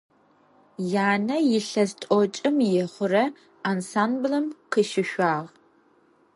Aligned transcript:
Янэ 1.09 1.37
илъэс 1.55 1.91
тӏокӏым 1.99 2.57
ехъурэ 2.83 3.23
ансамблым 3.69 4.45
къыщышъуагъ. 4.71 5.49